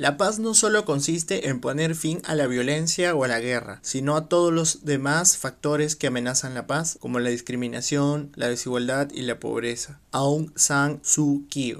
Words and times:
La 0.00 0.16
paz 0.16 0.38
no 0.38 0.54
solo 0.54 0.86
consiste 0.86 1.50
en 1.50 1.60
poner 1.60 1.94
fin 1.94 2.22
a 2.24 2.34
la 2.34 2.46
violencia 2.46 3.14
o 3.14 3.24
a 3.24 3.28
la 3.28 3.38
guerra, 3.38 3.80
sino 3.82 4.16
a 4.16 4.30
todos 4.30 4.50
los 4.50 4.86
demás 4.86 5.36
factores 5.36 5.94
que 5.94 6.06
amenazan 6.06 6.54
la 6.54 6.66
paz, 6.66 6.96
como 7.00 7.18
la 7.20 7.28
discriminación, 7.28 8.32
la 8.34 8.48
desigualdad 8.48 9.10
y 9.12 9.20
la 9.20 9.38
pobreza. 9.38 10.00
Aung 10.10 10.52
San 10.56 11.00
Suu 11.02 11.46
Kyi 11.50 11.76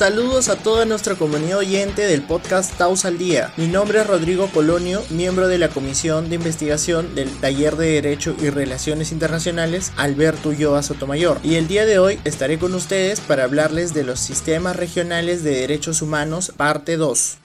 Saludos 0.00 0.48
a 0.48 0.56
toda 0.56 0.86
nuestra 0.86 1.14
comunidad 1.14 1.58
oyente 1.58 2.06
del 2.06 2.22
podcast 2.22 2.74
Taus 2.78 3.04
al 3.04 3.18
Día. 3.18 3.52
Mi 3.58 3.66
nombre 3.66 4.00
es 4.00 4.06
Rodrigo 4.06 4.46
Colonio, 4.46 5.02
miembro 5.10 5.46
de 5.46 5.58
la 5.58 5.68
Comisión 5.68 6.30
de 6.30 6.36
Investigación 6.36 7.14
del 7.14 7.28
Taller 7.38 7.76
de 7.76 8.00
Derecho 8.00 8.34
y 8.40 8.48
Relaciones 8.48 9.12
Internacionales 9.12 9.92
Alberto 9.98 10.48
Ulloa 10.48 10.82
Sotomayor. 10.82 11.38
Y 11.42 11.56
el 11.56 11.68
día 11.68 11.84
de 11.84 11.98
hoy 11.98 12.18
estaré 12.24 12.58
con 12.58 12.74
ustedes 12.74 13.20
para 13.20 13.44
hablarles 13.44 13.92
de 13.92 14.04
los 14.04 14.20
sistemas 14.20 14.74
regionales 14.76 15.44
de 15.44 15.50
derechos 15.50 16.00
humanos, 16.00 16.50
parte 16.56 16.96
2. 16.96 17.39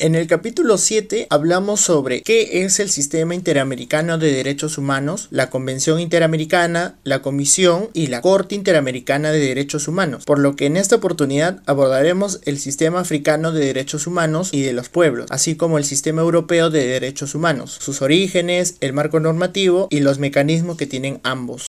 En 0.00 0.14
el 0.14 0.28
capítulo 0.28 0.78
7 0.78 1.26
hablamos 1.28 1.80
sobre 1.80 2.22
qué 2.22 2.62
es 2.62 2.78
el 2.78 2.88
Sistema 2.88 3.34
Interamericano 3.34 4.16
de 4.16 4.30
Derechos 4.30 4.78
Humanos, 4.78 5.26
la 5.32 5.50
Convención 5.50 5.98
Interamericana, 5.98 6.94
la 7.02 7.20
Comisión 7.20 7.88
y 7.94 8.06
la 8.06 8.20
Corte 8.20 8.54
Interamericana 8.54 9.32
de 9.32 9.40
Derechos 9.40 9.88
Humanos, 9.88 10.24
por 10.24 10.38
lo 10.38 10.54
que 10.54 10.66
en 10.66 10.76
esta 10.76 10.94
oportunidad 10.94 11.64
abordaremos 11.66 12.38
el 12.44 12.60
Sistema 12.60 13.00
Africano 13.00 13.50
de 13.50 13.64
Derechos 13.64 14.06
Humanos 14.06 14.50
y 14.52 14.62
de 14.62 14.72
los 14.72 14.88
Pueblos, 14.88 15.26
así 15.30 15.56
como 15.56 15.78
el 15.78 15.84
Sistema 15.84 16.22
Europeo 16.22 16.70
de 16.70 16.86
Derechos 16.86 17.34
Humanos, 17.34 17.76
sus 17.80 18.00
orígenes, 18.00 18.76
el 18.80 18.92
marco 18.92 19.18
normativo 19.18 19.88
y 19.90 19.98
los 19.98 20.20
mecanismos 20.20 20.76
que 20.76 20.86
tienen 20.86 21.18
ambos. 21.24 21.67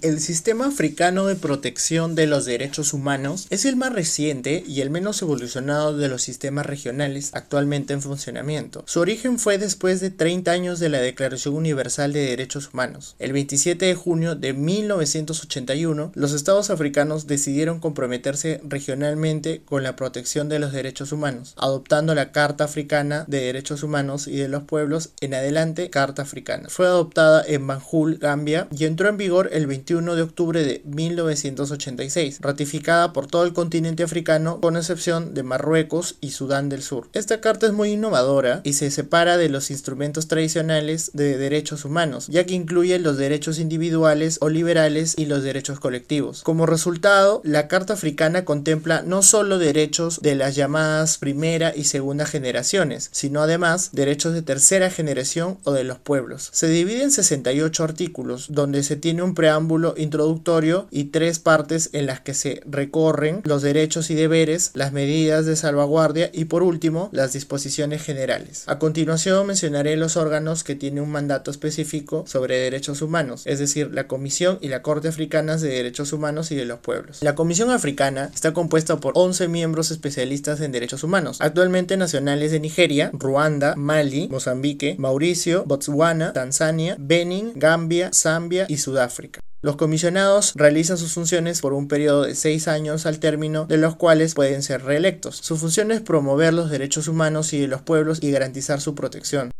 El 0.00 0.20
Sistema 0.20 0.66
Africano 0.66 1.26
de 1.26 1.34
Protección 1.34 2.14
de 2.14 2.28
los 2.28 2.44
Derechos 2.44 2.92
Humanos 2.92 3.48
es 3.50 3.64
el 3.64 3.74
más 3.74 3.92
reciente 3.92 4.62
y 4.64 4.80
el 4.80 4.90
menos 4.90 5.20
evolucionado 5.22 5.96
de 5.96 6.06
los 6.06 6.22
sistemas 6.22 6.66
regionales 6.66 7.30
actualmente 7.34 7.94
en 7.94 8.00
funcionamiento. 8.00 8.84
Su 8.86 9.00
origen 9.00 9.40
fue 9.40 9.58
después 9.58 10.00
de 10.00 10.12
30 10.12 10.52
años 10.52 10.78
de 10.78 10.88
la 10.88 11.00
Declaración 11.00 11.56
Universal 11.56 12.12
de 12.12 12.20
Derechos 12.20 12.70
Humanos. 12.72 13.16
El 13.18 13.32
27 13.32 13.86
de 13.86 13.96
junio 13.96 14.36
de 14.36 14.52
1981, 14.52 16.12
los 16.14 16.32
estados 16.32 16.70
africanos 16.70 17.26
decidieron 17.26 17.80
comprometerse 17.80 18.60
regionalmente 18.62 19.62
con 19.64 19.82
la 19.82 19.96
protección 19.96 20.48
de 20.48 20.60
los 20.60 20.70
derechos 20.70 21.10
humanos, 21.10 21.54
adoptando 21.56 22.14
la 22.14 22.30
Carta 22.30 22.62
Africana 22.62 23.24
de 23.26 23.40
Derechos 23.40 23.82
Humanos 23.82 24.28
y 24.28 24.36
de 24.36 24.46
los 24.46 24.62
Pueblos 24.62 25.10
en 25.20 25.34
adelante 25.34 25.90
Carta 25.90 26.22
Africana. 26.22 26.68
Fue 26.68 26.86
adoptada 26.86 27.42
en 27.44 27.66
Banjul, 27.66 28.18
Gambia, 28.18 28.68
y 28.70 28.84
entró 28.84 29.08
en 29.08 29.16
vigor 29.16 29.50
el 29.52 29.66
20 29.66 29.87
de 29.88 30.22
octubre 30.22 30.62
de 30.64 30.82
1986, 30.84 32.40
ratificada 32.42 33.14
por 33.14 33.26
todo 33.26 33.44
el 33.44 33.54
continente 33.54 34.02
africano 34.02 34.60
con 34.60 34.76
excepción 34.76 35.32
de 35.32 35.42
Marruecos 35.42 36.16
y 36.20 36.32
Sudán 36.32 36.68
del 36.68 36.82
Sur. 36.82 37.08
Esta 37.14 37.40
carta 37.40 37.66
es 37.66 37.72
muy 37.72 37.92
innovadora 37.92 38.60
y 38.64 38.74
se 38.74 38.90
separa 38.90 39.38
de 39.38 39.48
los 39.48 39.70
instrumentos 39.70 40.28
tradicionales 40.28 41.12
de 41.14 41.38
derechos 41.38 41.86
humanos, 41.86 42.26
ya 42.28 42.44
que 42.44 42.52
incluye 42.52 42.98
los 42.98 43.16
derechos 43.16 43.58
individuales 43.58 44.36
o 44.42 44.50
liberales 44.50 45.14
y 45.16 45.24
los 45.24 45.42
derechos 45.42 45.80
colectivos. 45.80 46.42
Como 46.42 46.66
resultado, 46.66 47.40
la 47.42 47.66
Carta 47.66 47.94
Africana 47.94 48.44
contempla 48.44 49.00
no 49.00 49.22
solo 49.22 49.56
derechos 49.58 50.20
de 50.20 50.34
las 50.34 50.54
llamadas 50.54 51.16
primera 51.16 51.72
y 51.74 51.84
segunda 51.84 52.26
generaciones, 52.26 53.08
sino 53.12 53.40
además 53.40 53.90
derechos 53.92 54.34
de 54.34 54.42
tercera 54.42 54.90
generación 54.90 55.56
o 55.64 55.72
de 55.72 55.84
los 55.84 55.98
pueblos. 55.98 56.50
Se 56.52 56.68
divide 56.68 57.04
en 57.04 57.10
68 57.10 57.84
artículos, 57.84 58.48
donde 58.50 58.82
se 58.82 58.96
tiene 58.96 59.22
un 59.22 59.34
preámbulo 59.34 59.77
introductorio 59.96 60.88
y 60.90 61.04
tres 61.04 61.38
partes 61.38 61.90
en 61.92 62.06
las 62.06 62.20
que 62.20 62.34
se 62.34 62.60
recorren 62.66 63.42
los 63.44 63.62
derechos 63.62 64.10
y 64.10 64.14
deberes, 64.14 64.70
las 64.74 64.92
medidas 64.92 65.46
de 65.46 65.56
salvaguardia 65.56 66.30
y 66.32 66.46
por 66.46 66.62
último 66.62 67.08
las 67.12 67.32
disposiciones 67.32 68.02
generales. 68.02 68.64
A 68.66 68.78
continuación 68.78 69.46
mencionaré 69.46 69.96
los 69.96 70.16
órganos 70.16 70.64
que 70.64 70.74
tienen 70.74 71.02
un 71.02 71.10
mandato 71.10 71.50
específico 71.50 72.24
sobre 72.26 72.58
derechos 72.58 73.02
humanos, 73.02 73.42
es 73.46 73.58
decir, 73.58 73.90
la 73.92 74.06
Comisión 74.06 74.58
y 74.60 74.68
la 74.68 74.82
Corte 74.82 75.08
Africanas 75.08 75.60
de 75.60 75.68
Derechos 75.68 76.12
Humanos 76.12 76.50
y 76.50 76.56
de 76.56 76.64
los 76.64 76.80
Pueblos. 76.80 77.18
La 77.22 77.34
Comisión 77.34 77.70
Africana 77.70 78.30
está 78.34 78.52
compuesta 78.52 78.98
por 78.98 79.12
11 79.16 79.48
miembros 79.48 79.90
especialistas 79.90 80.60
en 80.60 80.72
derechos 80.72 81.04
humanos, 81.04 81.38
actualmente 81.40 81.96
nacionales 81.96 82.52
de 82.52 82.60
Nigeria, 82.60 83.10
Ruanda, 83.12 83.74
Mali, 83.76 84.28
Mozambique, 84.28 84.96
Mauricio, 84.98 85.64
Botswana, 85.64 86.32
Tanzania, 86.32 86.96
Benin, 86.98 87.52
Gambia, 87.54 88.10
Zambia 88.12 88.66
y 88.68 88.78
Sudáfrica. 88.78 89.40
Los 89.60 89.74
comisionados 89.74 90.52
realizan 90.54 90.98
sus 90.98 91.14
funciones 91.14 91.60
por 91.60 91.72
un 91.72 91.88
periodo 91.88 92.22
de 92.22 92.36
seis 92.36 92.68
años 92.68 93.06
al 93.06 93.18
término 93.18 93.66
de 93.66 93.76
los 93.76 93.96
cuales 93.96 94.34
pueden 94.34 94.62
ser 94.62 94.84
reelectos. 94.84 95.36
Su 95.42 95.56
función 95.56 95.90
es 95.90 96.00
promover 96.00 96.54
los 96.54 96.70
derechos 96.70 97.08
humanos 97.08 97.52
y 97.52 97.58
de 97.58 97.66
los 97.66 97.82
pueblos 97.82 98.22
y 98.22 98.30
garantizar 98.30 98.80
su 98.80 98.94
protección. 98.94 99.50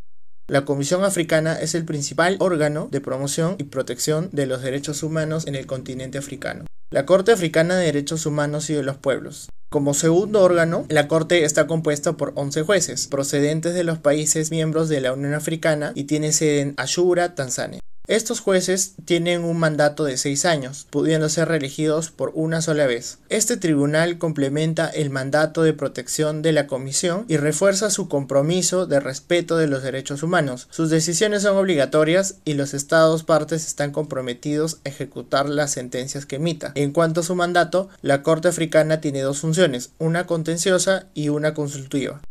La 0.46 0.64
Comisión 0.64 1.02
Africana 1.02 1.58
es 1.60 1.74
el 1.74 1.84
principal 1.84 2.36
órgano 2.38 2.86
de 2.92 3.00
promoción 3.00 3.56
y 3.58 3.64
protección 3.64 4.28
de 4.30 4.46
los 4.46 4.62
derechos 4.62 5.02
humanos 5.02 5.48
en 5.48 5.56
el 5.56 5.66
continente 5.66 6.16
africano. 6.16 6.64
La 6.90 7.04
Corte 7.04 7.32
Africana 7.32 7.76
de 7.76 7.86
Derechos 7.86 8.24
Humanos 8.24 8.70
y 8.70 8.74
de 8.74 8.84
los 8.84 8.96
Pueblos. 8.96 9.50
Como 9.68 9.94
segundo 9.94 10.42
órgano, 10.42 10.86
la 10.88 11.08
Corte 11.08 11.44
está 11.44 11.66
compuesta 11.66 12.12
por 12.12 12.32
11 12.36 12.62
jueces, 12.62 13.08
procedentes 13.08 13.74
de 13.74 13.84
los 13.84 13.98
países 13.98 14.52
miembros 14.52 14.88
de 14.88 15.00
la 15.00 15.12
Unión 15.12 15.34
Africana 15.34 15.90
y 15.96 16.04
tiene 16.04 16.32
sede 16.32 16.60
en 16.60 16.74
Ashura, 16.76 17.34
Tanzania. 17.34 17.80
Estos 18.08 18.40
jueces 18.40 18.94
tienen 19.04 19.44
un 19.44 19.58
mandato 19.58 20.04
de 20.04 20.16
seis 20.16 20.46
años, 20.46 20.86
pudiendo 20.88 21.28
ser 21.28 21.48
reelegidos 21.48 22.10
por 22.10 22.32
una 22.34 22.62
sola 22.62 22.86
vez. 22.86 23.18
Este 23.28 23.58
tribunal 23.58 24.16
complementa 24.16 24.88
el 24.88 25.10
mandato 25.10 25.62
de 25.62 25.74
protección 25.74 26.40
de 26.40 26.52
la 26.52 26.66
Comisión 26.66 27.26
y 27.28 27.36
refuerza 27.36 27.90
su 27.90 28.08
compromiso 28.08 28.86
de 28.86 28.98
respeto 28.98 29.58
de 29.58 29.66
los 29.66 29.82
derechos 29.82 30.22
humanos. 30.22 30.68
Sus 30.70 30.88
decisiones 30.88 31.42
son 31.42 31.58
obligatorias 31.58 32.36
y 32.46 32.54
los 32.54 32.72
estados 32.72 33.24
partes 33.24 33.66
están 33.66 33.92
comprometidos 33.92 34.78
a 34.86 34.88
ejecutar 34.88 35.46
las 35.46 35.72
sentencias 35.72 36.24
que 36.24 36.36
emita. 36.36 36.72
En 36.76 36.92
cuanto 36.92 37.20
a 37.20 37.24
su 37.24 37.34
mandato, 37.34 37.90
la 38.00 38.22
Corte 38.22 38.48
Africana 38.48 39.02
tiene 39.02 39.20
dos 39.20 39.40
funciones, 39.40 39.90
una 39.98 40.26
contenciosa 40.26 41.08
y 41.12 41.28
una 41.28 41.52
consultiva. 41.52 42.22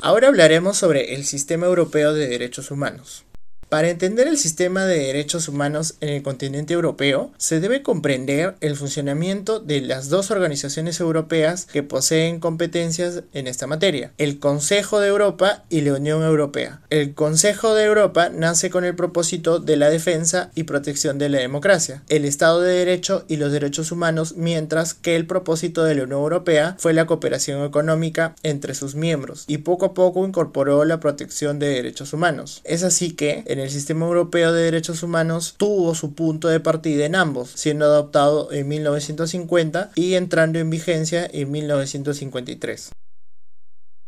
Ahora 0.00 0.26
hablaremos 0.26 0.76
sobre 0.76 1.14
el 1.14 1.24
Sistema 1.24 1.66
Europeo 1.66 2.14
de 2.14 2.26
Derechos 2.26 2.72
Humanos. 2.72 3.26
Para 3.70 3.88
entender 3.88 4.26
el 4.26 4.36
sistema 4.36 4.84
de 4.84 4.98
derechos 4.98 5.46
humanos 5.46 5.94
en 6.00 6.08
el 6.08 6.24
continente 6.24 6.74
europeo, 6.74 7.30
se 7.38 7.60
debe 7.60 7.84
comprender 7.84 8.56
el 8.60 8.74
funcionamiento 8.74 9.60
de 9.60 9.80
las 9.80 10.08
dos 10.08 10.32
organizaciones 10.32 10.98
europeas 10.98 11.66
que 11.66 11.84
poseen 11.84 12.40
competencias 12.40 13.22
en 13.32 13.46
esta 13.46 13.68
materia, 13.68 14.10
el 14.18 14.40
Consejo 14.40 14.98
de 14.98 15.06
Europa 15.06 15.62
y 15.70 15.82
la 15.82 15.94
Unión 15.94 16.24
Europea. 16.24 16.80
El 16.90 17.14
Consejo 17.14 17.72
de 17.76 17.84
Europa 17.84 18.28
nace 18.28 18.70
con 18.70 18.84
el 18.84 18.96
propósito 18.96 19.60
de 19.60 19.76
la 19.76 19.88
defensa 19.88 20.50
y 20.56 20.64
protección 20.64 21.18
de 21.18 21.28
la 21.28 21.38
democracia, 21.38 22.02
el 22.08 22.24
Estado 22.24 22.62
de 22.62 22.74
Derecho 22.74 23.24
y 23.28 23.36
los 23.36 23.52
derechos 23.52 23.92
humanos, 23.92 24.34
mientras 24.36 24.94
que 24.94 25.14
el 25.14 25.28
propósito 25.28 25.84
de 25.84 25.94
la 25.94 26.02
Unión 26.02 26.22
Europea 26.22 26.74
fue 26.80 26.92
la 26.92 27.06
cooperación 27.06 27.64
económica 27.64 28.34
entre 28.42 28.74
sus 28.74 28.96
miembros 28.96 29.44
y 29.46 29.58
poco 29.58 29.86
a 29.86 29.94
poco 29.94 30.26
incorporó 30.26 30.84
la 30.84 30.98
protección 30.98 31.60
de 31.60 31.68
derechos 31.68 32.12
humanos. 32.12 32.62
Es 32.64 32.82
así 32.82 33.12
que, 33.12 33.44
en 33.46 33.59
el 33.60 33.70
sistema 33.70 34.06
europeo 34.06 34.52
de 34.52 34.62
derechos 34.62 35.02
humanos 35.02 35.54
tuvo 35.56 35.94
su 35.94 36.14
punto 36.14 36.48
de 36.48 36.60
partida 36.60 37.04
en 37.04 37.14
ambos, 37.14 37.50
siendo 37.54 37.84
adoptado 37.84 38.52
en 38.52 38.68
1950 38.68 39.92
y 39.94 40.14
entrando 40.14 40.58
en 40.58 40.70
vigencia 40.70 41.28
en 41.30 41.50
1953. 41.50 42.90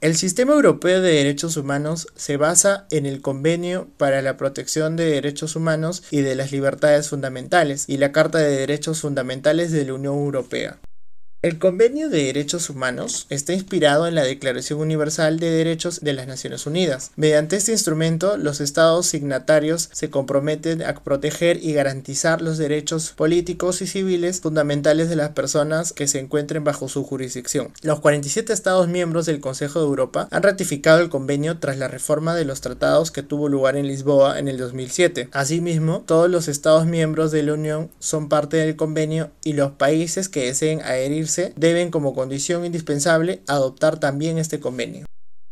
El 0.03 0.17
sistema 0.17 0.53
europeo 0.55 1.01
de 1.01 1.13
derechos 1.13 1.57
humanos 1.57 2.09
se 2.17 2.37
basa 2.37 2.89
en 2.91 3.07
el 3.07 3.21
Convenio 3.21 3.89
para 3.99 4.21
la 4.21 4.37
Protección 4.37 4.97
de 4.97 5.05
Derechos 5.05 5.55
Humanos 5.55 6.03
y 6.11 6.23
de 6.23 6.35
las 6.35 6.51
Libertades 6.51 7.09
Fundamentales 7.09 7.85
y 7.89 7.99
la 7.99 8.11
Carta 8.11 8.39
de 8.39 8.51
Derechos 8.51 9.01
Fundamentales 9.01 9.71
de 9.71 9.85
la 9.85 9.95
Unión 9.95 10.17
Europea. 10.17 10.81
El 11.43 11.59
Convenio 11.59 12.09
de 12.09 12.23
Derechos 12.23 12.71
Humanos 12.71 13.27
está 13.29 13.53
inspirado 13.53 14.07
en 14.07 14.15
la 14.15 14.23
Declaración 14.23 14.79
Universal 14.79 15.41
de 15.41 15.51
Derechos 15.51 15.99
de 16.01 16.13
las 16.13 16.29
Naciones 16.29 16.67
Unidas. 16.67 17.11
Mediante 17.17 17.57
este 17.57 17.73
instrumento, 17.73 18.37
los 18.37 18.61
estados 18.61 19.07
signatarios 19.07 19.89
se 19.91 20.09
comprometen 20.09 20.85
a 20.85 20.95
proteger 20.95 21.59
y 21.61 21.73
garantizar 21.73 22.43
los 22.43 22.59
derechos 22.59 23.11
políticos 23.11 23.83
y 23.83 23.89
civiles 23.89 24.41
fundamentales 24.41 25.09
de 25.09 25.17
las 25.17 25.31
personas 25.31 25.93
que 25.93 26.07
se 26.07 26.21
encuentren 26.21 26.63
bajo 26.63 26.89
su 26.89 27.03
jurisdicción. 27.03 27.73
Los 27.83 27.99
47 27.99 28.53
estados 28.53 28.87
miembros 28.87 29.27
del 29.27 29.41
Consejo 29.41 29.81
de 29.81 29.87
Europa 29.87 30.29
han 30.31 30.45
ratificado 30.45 31.01
el 31.01 31.09
convenio 31.09 31.59
tras 31.59 31.77
la 31.77 31.89
reforma 31.89 32.37
de 32.37 32.45
los 32.45 32.61
tratados 32.61 33.11
que 33.11 33.25
tuvo 33.25 33.49
lugar 33.49 33.77
en 33.77 33.89
Lisboa 33.89 34.39
en 34.39 34.47
el 34.47 34.59
2007. 34.59 35.31
Asimismo, 35.33 36.05
todos 36.07 36.31
los 36.31 36.47
estados 36.47 36.87
miembros 36.87 37.33
de 37.33 37.43
la 37.43 37.55
Unión 37.55 37.91
son 37.99 38.29
parte 38.29 38.59
del 38.59 38.77
convenio 38.77 39.33
y 39.43 39.55
los 39.55 39.73
países 39.73 40.29
que 40.29 40.47
deseen 40.47 40.83
adherirse 40.83 41.32
deben 41.57 41.91
como 41.91 42.15
condición 42.15 42.65
indispensable 42.65 43.43
adoptar 43.47 43.99
también 43.99 44.39
este 44.39 44.61
convenio. 44.61 45.07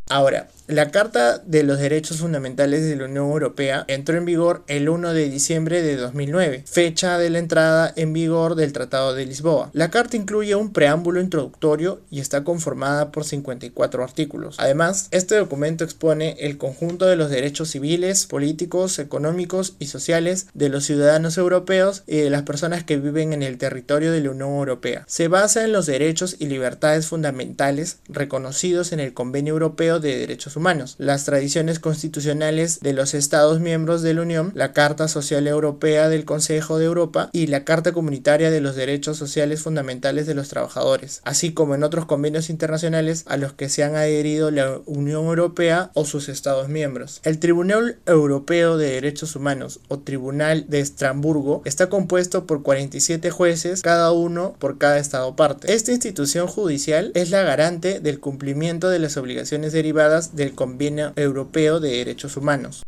Ahora, 0.08 0.48
La 0.70 0.92
Carta 0.92 1.38
de 1.38 1.64
los 1.64 1.80
Derechos 1.80 2.18
Fundamentales 2.18 2.84
de 2.84 2.94
la 2.94 3.06
Unión 3.06 3.28
Europea 3.28 3.84
entró 3.88 4.16
en 4.16 4.24
vigor 4.24 4.62
el 4.68 4.88
1 4.88 5.12
de 5.14 5.28
diciembre 5.28 5.82
de 5.82 5.96
2009, 5.96 6.62
fecha 6.64 7.18
de 7.18 7.28
la 7.28 7.40
entrada 7.40 7.92
en 7.96 8.12
vigor 8.12 8.54
del 8.54 8.72
Tratado 8.72 9.12
de 9.12 9.26
Lisboa. 9.26 9.70
La 9.72 9.90
Carta 9.90 10.16
incluye 10.16 10.54
un 10.54 10.72
preámbulo 10.72 11.20
introductorio 11.20 12.02
y 12.08 12.20
está 12.20 12.44
conformada 12.44 13.10
por 13.10 13.24
54 13.24 14.04
artículos. 14.04 14.54
Además, 14.60 15.08
este 15.10 15.34
documento 15.34 15.82
expone 15.82 16.36
el 16.38 16.56
conjunto 16.56 17.06
de 17.06 17.16
los 17.16 17.30
derechos 17.30 17.70
civiles, 17.70 18.26
políticos, 18.26 19.00
económicos 19.00 19.74
y 19.80 19.86
sociales 19.86 20.46
de 20.54 20.68
los 20.68 20.84
ciudadanos 20.84 21.36
europeos 21.36 22.04
y 22.06 22.18
de 22.18 22.30
las 22.30 22.42
personas 22.42 22.84
que 22.84 22.96
viven 22.96 23.32
en 23.32 23.42
el 23.42 23.58
territorio 23.58 24.12
de 24.12 24.20
la 24.20 24.30
Unión 24.30 24.50
Europea. 24.50 25.02
Se 25.08 25.26
basa 25.26 25.64
en 25.64 25.72
los 25.72 25.86
derechos 25.86 26.36
y 26.38 26.46
libertades 26.46 27.08
fundamentales 27.08 27.98
reconocidos 28.08 28.92
en 28.92 29.00
el 29.00 29.14
Convenio 29.14 29.54
Europeo 29.54 29.98
de 29.98 30.16
Derechos 30.16 30.54
Humanos, 30.54 30.59
las 30.98 31.24
tradiciones 31.24 31.78
constitucionales 31.78 32.80
de 32.80 32.92
los 32.92 33.14
Estados 33.14 33.60
miembros 33.60 34.02
de 34.02 34.12
la 34.12 34.20
Unión, 34.20 34.52
la 34.54 34.74
Carta 34.74 35.08
Social 35.08 35.48
Europea 35.48 36.10
del 36.10 36.26
Consejo 36.26 36.78
de 36.78 36.84
Europa 36.84 37.30
y 37.32 37.46
la 37.46 37.64
Carta 37.64 37.92
Comunitaria 37.92 38.50
de 38.50 38.60
los 38.60 38.76
Derechos 38.76 39.16
Sociales 39.16 39.62
Fundamentales 39.62 40.26
de 40.26 40.34
los 40.34 40.48
Trabajadores, 40.48 41.22
así 41.24 41.54
como 41.54 41.74
en 41.74 41.82
otros 41.82 42.04
convenios 42.04 42.50
internacionales 42.50 43.24
a 43.26 43.38
los 43.38 43.54
que 43.54 43.70
se 43.70 43.84
han 43.84 43.96
adherido 43.96 44.50
la 44.50 44.80
Unión 44.84 45.24
Europea 45.24 45.90
o 45.94 46.04
sus 46.04 46.28
Estados 46.28 46.68
miembros. 46.68 47.20
El 47.24 47.38
Tribunal 47.38 47.98
Europeo 48.04 48.76
de 48.76 48.90
Derechos 48.90 49.36
Humanos 49.36 49.80
o 49.88 50.00
Tribunal 50.00 50.66
de 50.68 50.80
Estrasburgo 50.80 51.62
está 51.64 51.88
compuesto 51.88 52.46
por 52.46 52.62
47 52.62 53.30
jueces, 53.30 53.80
cada 53.80 54.12
uno 54.12 54.56
por 54.58 54.76
cada 54.76 54.98
Estado 54.98 55.34
parte. 55.36 55.72
Esta 55.72 55.92
institución 55.92 56.46
judicial 56.48 57.12
es 57.14 57.30
la 57.30 57.42
garante 57.42 58.00
del 58.00 58.20
cumplimiento 58.20 58.90
de 58.90 58.98
las 58.98 59.16
obligaciones 59.16 59.72
derivadas 59.72 60.36
del 60.36 60.49
Convenio 60.54 61.12
Europeo 61.16 61.80
de 61.80 61.90
Derechos 61.90 62.36
Humanos. 62.36 62.82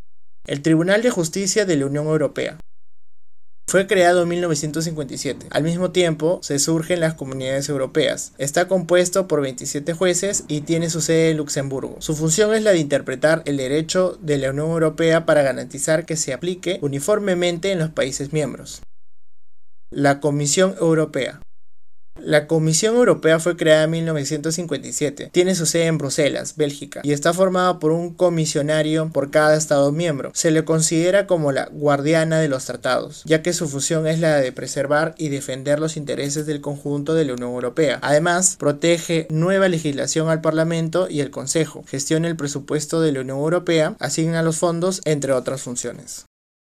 El 0.46 0.62
Tribunal 0.62 1.02
de 1.02 1.10
Justicia 1.10 1.64
de 1.64 1.76
la 1.76 1.86
Unión 1.86 2.06
Europea. 2.06 2.58
Fue 3.68 3.86
creado 3.86 4.24
en 4.24 4.28
1957. 4.28 5.46
Al 5.50 5.62
mismo 5.62 5.92
tiempo, 5.92 6.40
se 6.42 6.58
surgen 6.58 7.00
las 7.00 7.14
comunidades 7.14 7.68
europeas. 7.68 8.32
Está 8.36 8.68
compuesto 8.68 9.28
por 9.28 9.40
27 9.40 9.94
jueces 9.94 10.44
y 10.48 10.60
tiene 10.60 10.90
su 10.90 11.00
sede 11.00 11.30
en 11.30 11.38
Luxemburgo. 11.38 11.96
Su 12.00 12.14
función 12.14 12.52
es 12.54 12.62
la 12.62 12.72
de 12.72 12.80
interpretar 12.80 13.42
el 13.46 13.56
derecho 13.56 14.18
de 14.20 14.36
la 14.38 14.50
Unión 14.50 14.70
Europea 14.70 15.24
para 15.24 15.42
garantizar 15.42 16.04
que 16.04 16.16
se 16.16 16.32
aplique 16.32 16.80
uniformemente 16.82 17.72
en 17.72 17.78
los 17.78 17.90
países 17.90 18.32
miembros. 18.32 18.82
La 19.90 20.20
Comisión 20.20 20.74
Europea. 20.80 21.40
La 22.24 22.46
Comisión 22.46 22.94
Europea 22.94 23.40
fue 23.40 23.56
creada 23.56 23.84
en 23.84 23.90
1957, 23.90 25.30
tiene 25.32 25.54
su 25.54 25.66
sede 25.66 25.86
en 25.86 25.98
Bruselas, 25.98 26.56
Bélgica, 26.56 27.00
y 27.02 27.12
está 27.12 27.32
formada 27.32 27.78
por 27.78 27.90
un 27.90 28.14
comisionario 28.14 29.10
por 29.12 29.30
cada 29.30 29.56
Estado 29.56 29.90
miembro. 29.90 30.30
Se 30.34 30.50
le 30.50 30.64
considera 30.64 31.26
como 31.26 31.50
la 31.50 31.66
guardiana 31.72 32.38
de 32.38 32.48
los 32.48 32.64
tratados, 32.64 33.22
ya 33.24 33.42
que 33.42 33.52
su 33.52 33.68
función 33.68 34.06
es 34.06 34.20
la 34.20 34.36
de 34.36 34.52
preservar 34.52 35.14
y 35.18 35.30
defender 35.30 35.80
los 35.80 35.96
intereses 35.96 36.46
del 36.46 36.60
conjunto 36.60 37.14
de 37.14 37.24
la 37.24 37.32
Unión 37.32 37.50
Europea. 37.50 37.98
Además, 38.02 38.56
protege 38.56 39.26
nueva 39.30 39.68
legislación 39.68 40.28
al 40.28 40.40
Parlamento 40.40 41.08
y 41.10 41.20
el 41.20 41.30
Consejo, 41.30 41.82
gestiona 41.88 42.28
el 42.28 42.36
presupuesto 42.36 43.00
de 43.00 43.12
la 43.12 43.20
Unión 43.22 43.38
Europea, 43.38 43.96
asigna 43.98 44.42
los 44.42 44.58
fondos, 44.58 45.00
entre 45.04 45.32
otras 45.32 45.62
funciones. 45.62 46.26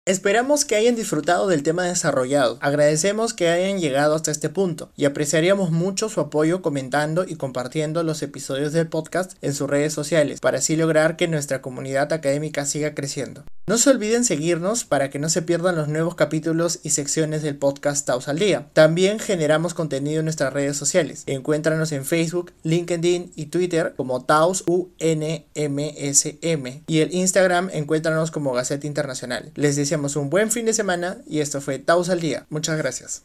Esperamos 0.08 0.64
que 0.64 0.78
hayan 0.78 0.96
disfrutado 0.96 1.50
del 1.50 1.64
tema 1.64 1.84
desarrollado. 1.84 2.58
Agradecemos 2.62 3.34
que 3.34 3.50
hayan 3.50 3.82
llegado 3.82 4.16
hasta 4.16 4.32
este 4.32 4.48
punto 4.48 4.90
y 4.96 5.04
apreciaríamos 5.04 5.72
mucho 5.72 6.08
su 6.08 6.22
apoyo 6.22 6.62
comentando 6.62 7.26
y 7.28 7.36
compartiendo 7.36 8.02
los 8.04 8.24
episodios 8.24 8.72
del 8.72 8.88
podcast 8.88 9.34
en 9.42 9.54
sus 9.54 9.70
redes 9.70 9.92
sociales 9.92 10.40
para 10.40 10.60
así 10.60 10.78
lograr 10.78 11.18
que 11.18 11.28
nuestra 11.28 11.62
comunidad 11.62 12.14
académica 12.14 12.66
siga 12.66 12.96
creciendo. 12.96 13.44
No 13.70 13.78
se 13.78 13.90
olviden 13.90 14.24
seguirnos 14.24 14.86
para 14.86 15.10
que 15.10 15.20
no 15.20 15.28
se 15.28 15.42
pierdan 15.42 15.76
los 15.76 15.90
nuevos 15.90 16.16
capítulos 16.16 16.80
y 16.84 16.92
secciones 16.92 17.42
del 17.42 17.58
podcast 17.58 18.08
Taos 18.08 18.30
al 18.30 18.40
Día. 18.40 18.70
También 18.72 19.20
generamos 19.20 19.74
contenido 19.74 20.20
en 20.20 20.26
nuestras 20.26 20.54
redes 20.54 20.78
sociales. 20.78 21.24
Encuéntranos 21.26 21.92
en 21.92 22.06
Facebook, 22.06 22.54
LinkedIn 22.64 23.34
y 23.36 23.48
Twitter 23.48 23.94
como 23.98 24.24
Taos 24.24 24.64
UNMSM 24.68 24.98
y 26.88 27.00
el 27.00 27.14
Instagram 27.14 27.70
encuéntranos 27.74 28.32
como 28.32 28.54
Gaceta 28.54 28.88
Internacional. 28.88 29.52
Les 29.56 29.76
un 30.16 30.30
buen 30.30 30.52
fin 30.52 30.66
de 30.66 30.74
semana 30.74 31.18
y 31.28 31.40
esto 31.40 31.62
fue 31.62 31.80
Taos 31.80 32.10
al 32.10 32.20
Día. 32.20 32.46
Muchas 32.50 32.78
gracias. 32.78 33.24